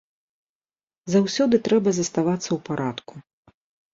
Заўсёды 1.15 1.55
трэба 1.67 1.93
заставацца 1.99 2.45
ў 2.45 2.57
парадку. 2.69 3.13